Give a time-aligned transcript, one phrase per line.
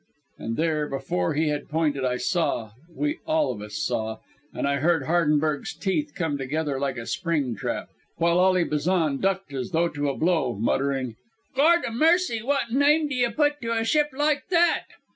[0.39, 4.17] And there, before he had pointed, I saw we all of us saw
[4.51, 9.53] And I heard Hardenberg's teeth come together like a spring trap, while Ally Bazan ducked
[9.53, 11.17] as though to a blow, muttering:
[11.55, 14.85] "Gord 'a' mercy, what nyme do ye put to' a ship like that?"